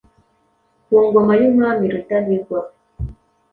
ku 0.85 0.95
ngoma 1.05 1.33
y’umwami 1.41 1.83
Rudahigwa. 1.93 2.59